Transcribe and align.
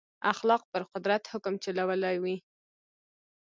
اخلاق 0.33 0.61
پر 0.71 0.81
قدرت 0.91 1.23
حکم 1.31 1.53
چلولی 1.63 2.15
وي. 2.23 2.35